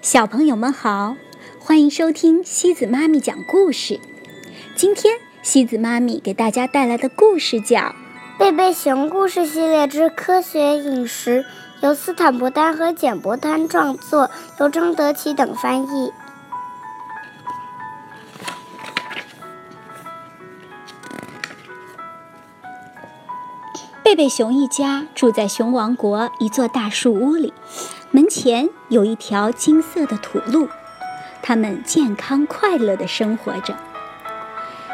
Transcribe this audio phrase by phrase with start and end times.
[0.00, 1.16] 小朋友们好，
[1.60, 4.00] 欢迎收听西子妈咪讲故事。
[4.74, 7.78] 今天西子妈咪给大家带来的故事叫
[8.38, 11.44] 《贝贝熊故事系列之科学饮食》，
[11.86, 16.12] 由斯坦伯丹和简伯丹创作，由张德奇等翻译。
[24.02, 27.54] 贝贝熊一家住在熊王国一座大树屋里。
[28.14, 30.68] 门前有一条金色的土路，
[31.40, 33.74] 他们健康快乐地生活着。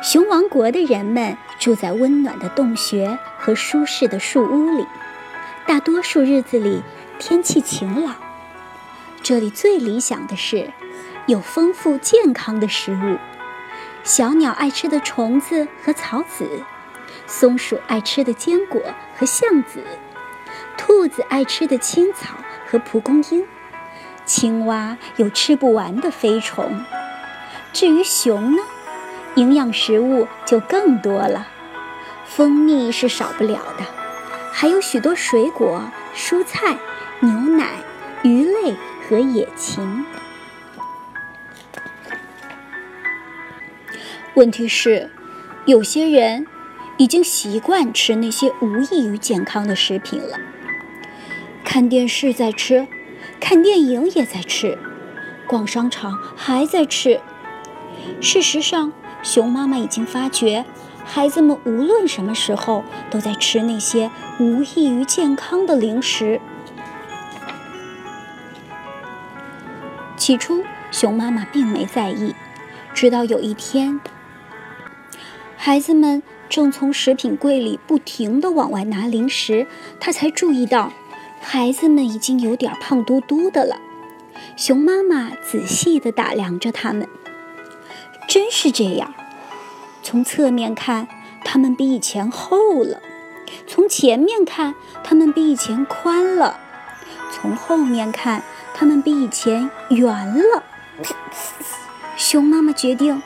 [0.00, 4.86] 熊王国的人们住在温暖的洞穴和舒适的树屋里，
[5.66, 6.84] 大多数日子里
[7.18, 8.14] 天气晴朗。
[9.24, 10.72] 这里最理想的是
[11.26, 13.18] 有丰富健康的食物：
[14.04, 16.62] 小鸟爱吃的虫子和草籽，
[17.26, 18.80] 松鼠爱吃的坚果
[19.18, 19.82] 和橡子，
[20.78, 22.36] 兔子爱吃的青草。
[22.70, 23.44] 和蒲公英，
[24.24, 26.84] 青蛙有吃不完的飞虫。
[27.72, 28.62] 至于熊呢，
[29.34, 31.48] 营养食物就更多了，
[32.26, 33.84] 蜂蜜是少不了的，
[34.52, 35.82] 还有许多水果、
[36.14, 36.78] 蔬菜、
[37.18, 37.70] 牛奶、
[38.22, 38.76] 鱼类
[39.08, 40.06] 和野禽。
[44.34, 45.10] 问题是，
[45.64, 46.46] 有些人
[46.98, 50.38] 已经习惯吃那些无益于健康的食品了。
[51.72, 52.88] 看电视在吃，
[53.38, 54.76] 看电影也在吃，
[55.46, 57.20] 逛商场还在吃。
[58.20, 60.64] 事实上，熊妈妈已经发觉，
[61.04, 66.40] 孩子们无论什么时候都在吃那些无益于健康的零食。
[70.16, 72.34] 起初，熊妈妈并没在意，
[72.92, 74.00] 直到有一天，
[75.56, 79.68] 孩子们正从食品柜里不停地往外拿零食，
[80.00, 80.92] 她才注意到。
[81.40, 83.76] 孩子们已经有点胖嘟嘟的了，
[84.56, 87.08] 熊妈妈仔细地打量着他们，
[88.28, 89.12] 真是这样。
[90.02, 91.08] 从侧面看，
[91.44, 92.98] 他们比以前厚了；
[93.66, 96.60] 从前面看，他们比以前宽了；
[97.32, 98.42] 从后面看，
[98.74, 100.62] 他们比以前圆了。
[102.16, 103.20] 熊妈妈决定，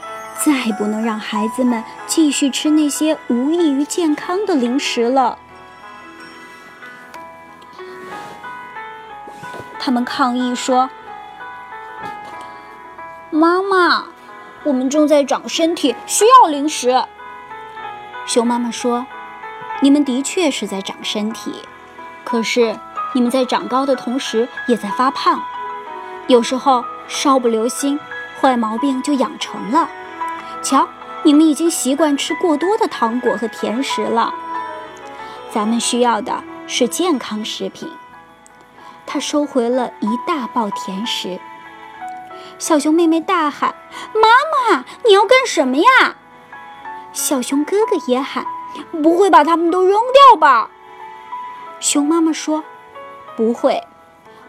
[0.44, 5.38] 再不能让孩子们继续吃那些无益于健康的零食了。
[9.84, 10.88] 他们抗议说
[13.28, 14.06] ：“妈妈，
[14.62, 17.04] 我们正在长身体，需要零食。”
[18.24, 19.04] 熊妈妈说
[19.82, 21.56] ：“你们的确是在长身体，
[22.24, 22.74] 可是
[23.12, 25.42] 你们在长高的同时也在发胖。
[26.28, 28.00] 有时候稍不留心，
[28.40, 29.90] 坏毛病就养成了。
[30.62, 30.88] 瞧，
[31.24, 34.32] 你们已经习惯吃过多的糖果和甜食了。
[35.50, 37.92] 咱们需要的是健康食品。”
[39.14, 41.38] 他收回了一大包甜食。
[42.58, 43.72] 小熊妹妹大喊
[44.12, 44.28] ：“妈
[44.74, 46.16] 妈，你要干什么呀？”
[47.14, 48.44] 小熊哥哥也喊
[49.04, 50.68] ：“不会把它们都扔掉吧？”
[51.78, 52.64] 熊妈妈说
[53.38, 53.86] ：“不会，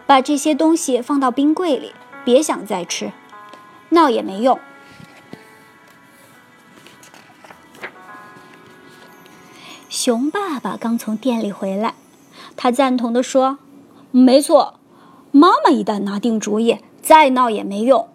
[0.04, 1.94] 把这些东西放到冰柜里，
[2.24, 3.12] 别想再吃，
[3.90, 4.58] 闹也没用。”
[9.88, 11.94] 熊爸爸刚从店里回来，
[12.56, 13.58] 他赞同地说。
[14.18, 14.80] 没错，
[15.30, 18.08] 妈妈一旦拿定主意，再闹也没用。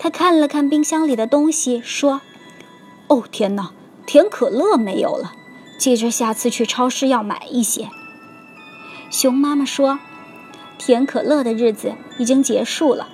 [0.00, 2.22] 他看了看冰箱里的东西，说
[3.06, 3.70] ：“哦，天哪，
[4.04, 5.34] 甜可乐没有了。
[5.78, 7.88] 接着下次去超市要买一些。”
[9.12, 10.00] 熊妈妈说
[10.76, 13.06] ：“甜可乐的日子已经结束了。”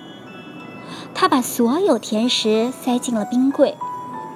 [1.13, 3.77] 他把所有甜食塞进了冰柜，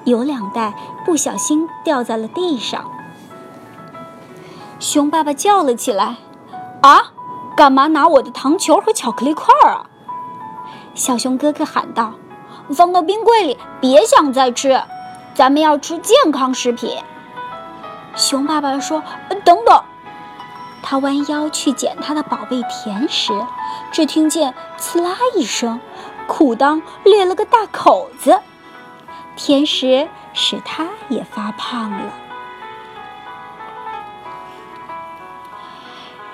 [0.05, 0.75] 有两袋
[1.07, 2.91] 不小心掉在了地上。
[4.79, 6.17] 熊爸爸叫了起来
[6.83, 7.10] ：“啊！”
[7.61, 9.85] 干嘛拿我的糖球和巧克力块啊？
[10.95, 12.15] 小熊哥哥喊道
[12.73, 14.81] ：“放到冰柜里，别想再吃。
[15.35, 16.97] 咱们要吃健康食品。”
[18.17, 19.03] 熊爸爸说
[19.45, 19.83] ：“等等。”
[20.81, 23.31] 他弯腰去捡他的宝贝甜食，
[23.91, 25.79] 只听见“呲啦”一声，
[26.25, 28.39] 裤裆裂了个大口子。
[29.35, 32.11] 甜食使他也发胖了。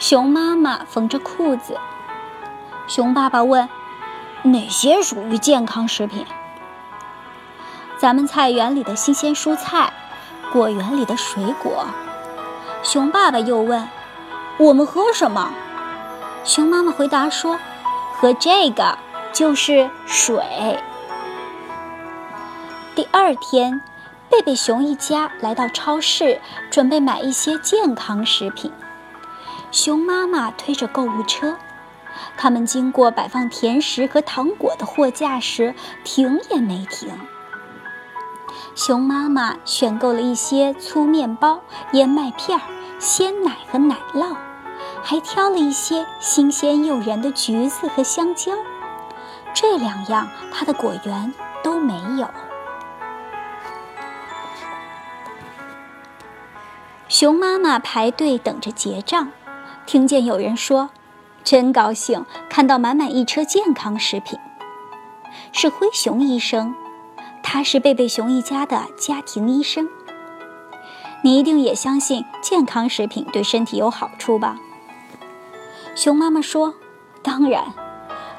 [0.09, 1.77] 熊妈妈缝着裤子，
[2.87, 3.67] 熊爸爸问
[4.41, 6.25] ：“哪些属于健康食品？”
[7.99, 9.91] 咱们菜园里的新鲜蔬菜，
[10.53, 11.87] 果园里的水果。
[12.83, 13.85] 熊爸爸又问
[14.57, 15.51] ：“我们喝什么？”
[16.45, 17.59] 熊妈妈回答说
[18.15, 18.97] ：“喝这个，
[19.33, 20.81] 就是水。”
[22.95, 23.81] 第二天，
[24.29, 26.39] 贝贝熊一家来到超市，
[26.71, 28.71] 准备买一些健康食品。
[29.71, 31.57] 熊妈妈推着购物车，
[32.37, 37.09] 他们经过摆放甜食和糖果的货架时，停也没停。
[38.75, 41.61] 熊妈妈选购了一些粗面包、
[41.91, 42.59] 燕麦片、
[42.99, 44.35] 鲜奶和奶酪，
[45.03, 48.53] 还挑了一些新鲜诱人的橘子和香蕉。
[49.53, 51.33] 这两样，它的果园
[51.63, 52.27] 都没有。
[57.09, 59.31] 熊妈妈排队等着结账，
[59.87, 60.89] 听见有人说
[61.45, 64.37] ：“真高兴，看到满满一车健康食品。”
[65.53, 66.75] 是灰熊医生，
[67.41, 69.87] 他是贝贝熊一家的家庭医生。
[71.23, 74.57] 你一定也相信健康食品对身体有好处吧？
[75.95, 76.73] 熊妈妈说
[77.23, 77.63] ：“当然，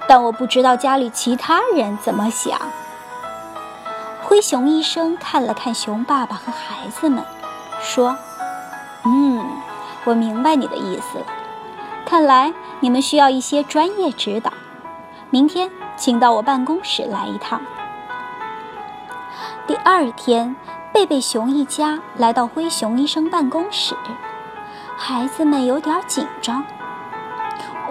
[0.06, 2.60] 但我不知道家里其他人怎么想。”
[4.22, 7.24] 灰熊医生看了看熊爸爸和孩子们，
[7.80, 8.14] 说。
[9.04, 9.46] 嗯，
[10.04, 11.26] 我明白你的意思了。
[12.08, 14.50] 看来你们需要一些专业指导。
[15.28, 17.60] 明天请到我办公室来一趟。
[19.66, 20.56] 第二天，
[20.90, 23.94] 贝贝熊一家来到灰熊医生办公室，
[24.96, 26.64] 孩子们有点紧张。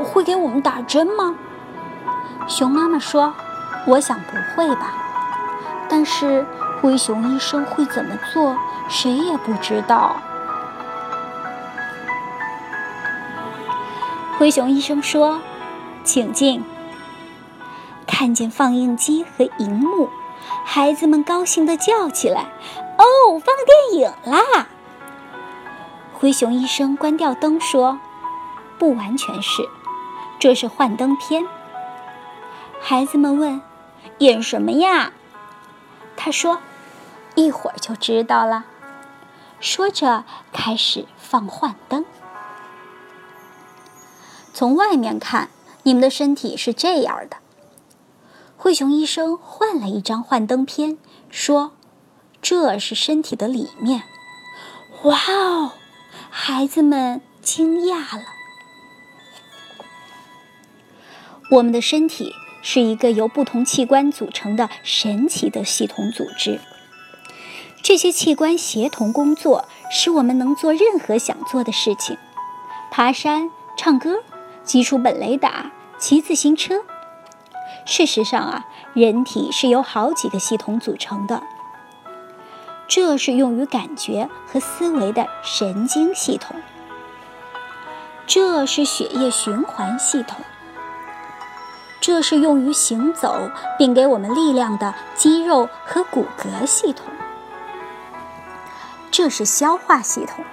[0.03, 1.35] 会给我们打针吗？
[2.47, 3.31] 熊妈妈说
[3.85, 4.95] ：“我想不会吧。”
[5.87, 6.43] 但是
[6.81, 8.57] 灰熊医生会怎么做，
[8.89, 10.15] 谁也不知道。
[14.37, 15.41] 灰熊医生说
[16.05, 16.63] ：“请进。”
[18.05, 20.09] 看见放映机和荧幕，
[20.63, 22.45] 孩子们高兴地叫起来
[22.99, 24.67] ：“哦，放电影啦！”
[26.13, 27.99] 灰熊医生关掉灯说
[28.77, 29.67] ：“不完全是，
[30.37, 31.43] 这是幻灯片。”
[32.79, 33.59] 孩子们问
[34.19, 35.13] ：“演什么呀？”
[36.15, 36.59] 他说
[37.33, 38.65] ：“一会儿就知道了。”
[39.59, 40.23] 说着
[40.53, 42.05] 开始放幻灯。
[44.57, 45.51] 从外面看，
[45.83, 47.37] 你们的身体是这样的。
[48.57, 50.97] 灰熊医生换了一张幻灯片，
[51.29, 51.73] 说
[52.41, 54.01] ：“这是身体的里面。”
[55.05, 55.73] 哇哦！
[56.31, 58.23] 孩子们惊讶了。
[61.51, 62.33] 我们的身体
[62.63, 66.59] 是一个由不同器官组成的神奇的系统组织。
[67.83, 72.17] 这些器官协同工作，使我们能做任何想做的事情：
[72.89, 74.23] 爬山、唱歌。
[74.67, 76.83] 基础本雷达，骑自行车。
[77.85, 81.41] 事实上啊，人体是由好几个系统组成的。
[82.85, 86.57] 这是用于感觉和思维的神经系统。
[88.25, 90.41] 这是血液循环系统。
[92.01, 97.05] 这是用于行走并给我们力量的肌肉和骨骼系统。
[99.11, 100.43] 这是消化系统，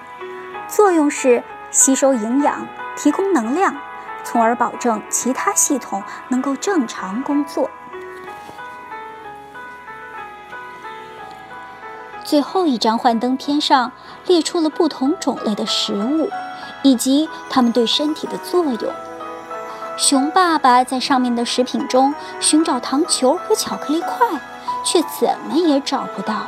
[0.69, 2.65] 作用是吸收营养，
[2.97, 3.75] 提供能量。
[4.25, 7.71] 从而保证其他系统能够正常工作。
[12.25, 13.93] 最后一张幻灯片上
[14.27, 16.31] 列出了不同种类的食物，
[16.83, 18.93] 以及它们对身体的作用。
[19.97, 24.27] 熊爸爸在上面的食品中寻找糖球和巧克力块，
[24.85, 26.47] 却怎么也找不到。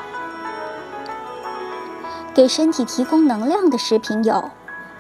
[2.34, 4.50] 给身体提供能量的食品有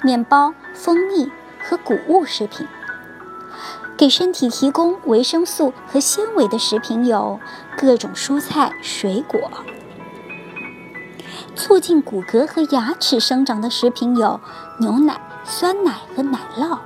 [0.02, 1.32] 面包、蜂蜜。
[1.68, 2.66] 和谷物食品，
[3.96, 7.40] 给身体提供维生素和纤维的食品有
[7.76, 9.40] 各种蔬菜、水果；
[11.56, 14.40] 促进骨骼和牙齿生长的食品有
[14.78, 16.78] 牛奶、酸奶和奶酪；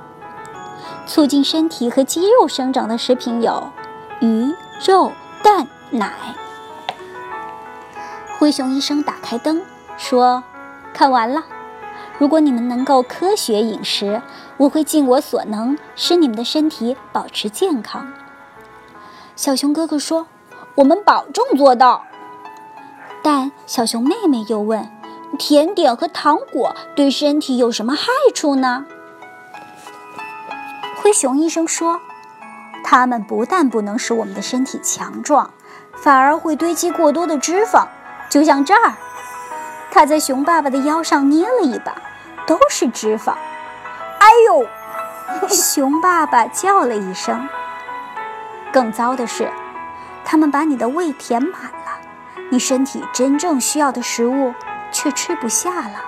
[1.05, 3.71] 促进身体和肌肉生长的食品有
[4.19, 4.53] 鱼、
[4.83, 5.11] 肉、
[5.43, 6.13] 蛋、奶。
[8.39, 9.61] 灰熊医生打开灯，
[9.97, 10.43] 说
[10.95, 11.43] ：“看完了。”
[12.21, 14.21] 如果你们能够科学饮食，
[14.57, 18.13] 我会尽我所能使你们的身体保持健康。
[19.35, 20.27] 小熊哥哥说
[20.77, 22.03] ：“我们保证做到。”
[23.23, 24.87] 但小熊妹妹又问
[25.39, 28.85] ：“甜点和糖果对身体有什么害处呢？”
[31.01, 31.99] 灰熊医生说
[32.85, 35.49] ：“它们不但不能使我们的身体强壮，
[35.95, 37.87] 反而会堆积过多的脂肪，
[38.29, 38.93] 就像这儿。”
[39.89, 41.95] 他在熊爸爸的腰上捏了一把。
[42.51, 43.31] 都是脂肪，
[44.19, 44.67] 哎呦！
[45.47, 47.47] 熊爸爸叫了一声。
[48.73, 49.49] 更糟的是，
[50.25, 52.01] 他们把你的胃填满了，
[52.49, 54.53] 你身体真正需要的食物
[54.91, 56.01] 却吃不下了。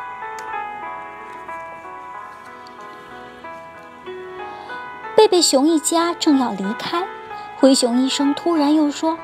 [5.15, 7.07] 贝贝熊一家正要离开，
[7.55, 9.17] 灰熊医生突然又说：“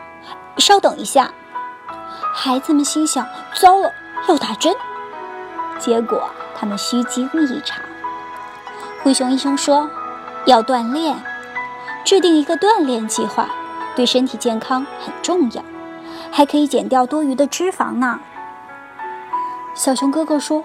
[0.56, 1.30] 稍等一下。”
[2.34, 3.28] 孩子们心想
[3.60, 3.92] ：“糟了，
[4.30, 4.74] 要打针。”
[5.78, 6.30] 结果。
[6.60, 7.82] 他们虚惊一场。
[9.02, 9.90] 灰熊医生说
[10.46, 11.16] ：“要锻炼。”
[12.04, 13.48] 制定一个锻炼计划，
[13.96, 15.64] 对身体健康很重要，
[16.32, 18.20] 还可以减掉多余的脂肪呢。
[19.76, 20.64] 小熊哥哥说：“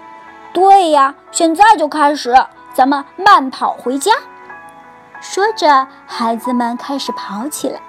[0.53, 2.33] 对呀，现在就开始，
[2.73, 4.11] 咱们慢跑回家。”
[5.21, 7.79] 说着，孩子们开始跑起来。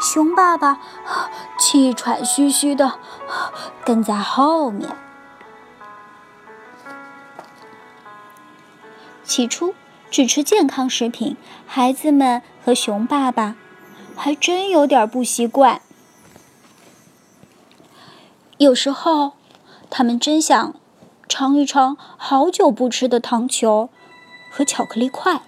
[0.00, 0.78] 熊爸爸
[1.58, 2.92] 气喘吁吁的
[3.84, 4.88] 跟在后面。
[9.28, 9.74] 起初
[10.10, 13.56] 只吃健康食品，孩子们和熊爸爸
[14.16, 15.82] 还真有点不习惯。
[18.56, 19.34] 有时候，
[19.90, 20.74] 他们真想
[21.28, 23.90] 尝一尝好久不吃的糖球
[24.50, 25.42] 和巧克力块。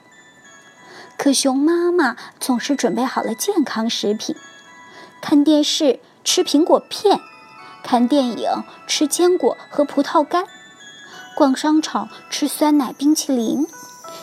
[1.17, 4.37] 可熊妈妈总是准备好了健康食品，
[5.23, 7.19] 看电视吃苹果片，
[7.83, 10.45] 看电影吃坚果和葡萄干，
[11.41, 13.67] 逛商场吃酸奶冰淇淋，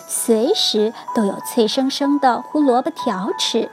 [0.08, 3.72] 随时都有脆生生的胡萝卜条吃。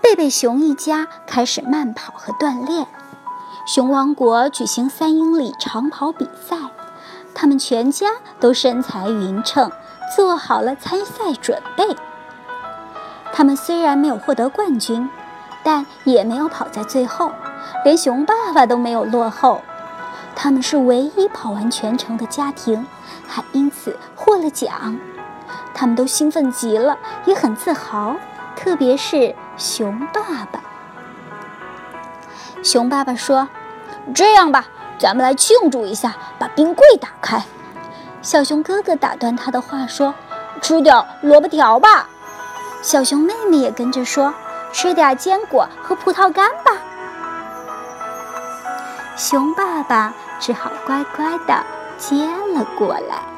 [0.00, 2.88] 贝贝熊一家开始慢跑和锻炼，
[3.64, 6.56] 熊王国举行三英里长跑比赛，
[7.32, 8.08] 他们全家
[8.40, 9.70] 都身材匀称。
[10.16, 11.96] 做好了参赛准备。
[13.32, 15.08] 他们虽然没有获得冠军，
[15.62, 17.30] 但也没有跑在最后，
[17.84, 19.62] 连熊爸爸都没有落后。
[20.36, 22.86] 他们是唯一跑完全程的家庭，
[23.26, 24.96] 还因此获了奖。
[25.74, 28.14] 他们都兴奋极了，也很自豪，
[28.54, 30.60] 特别是熊爸爸。
[32.62, 33.48] 熊爸爸说
[34.14, 34.66] ：“这样吧，
[34.98, 37.42] 咱们来庆祝一下，把冰柜打开。”
[38.22, 40.14] 小熊哥哥打断他的话说
[40.60, 42.08] ：“吃点萝卜条吧。”
[42.82, 44.34] 小熊妹妹也跟着说
[44.72, 46.72] ：“吃点坚果和葡萄干吧。”
[49.16, 51.64] 熊爸爸只好乖乖地
[51.96, 53.35] 接了过来。